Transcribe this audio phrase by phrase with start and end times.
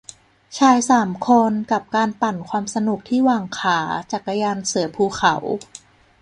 [0.57, 3.79] ชายสามคน กับการปั่นความสนุกที่หว่างขา
[4.11, 5.35] จักรยานเสือภูเขา